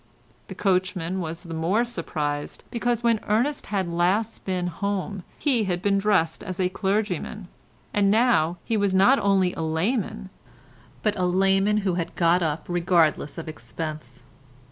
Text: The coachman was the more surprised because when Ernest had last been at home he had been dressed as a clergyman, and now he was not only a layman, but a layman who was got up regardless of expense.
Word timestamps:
The 0.47 0.55
coachman 0.55 1.19
was 1.19 1.43
the 1.43 1.53
more 1.53 1.85
surprised 1.85 2.63
because 2.71 3.03
when 3.03 3.19
Ernest 3.27 3.67
had 3.67 3.87
last 3.87 4.43
been 4.45 4.65
at 4.65 4.71
home 4.81 5.21
he 5.37 5.65
had 5.65 5.79
been 5.79 5.99
dressed 5.99 6.41
as 6.41 6.59
a 6.59 6.69
clergyman, 6.69 7.47
and 7.93 8.09
now 8.09 8.57
he 8.65 8.77
was 8.77 8.95
not 8.95 9.19
only 9.19 9.53
a 9.53 9.61
layman, 9.61 10.31
but 11.03 11.15
a 11.19 11.25
layman 11.27 11.77
who 11.85 11.93
was 11.93 12.07
got 12.15 12.41
up 12.41 12.65
regardless 12.67 13.37
of 13.37 13.47
expense. 13.47 14.23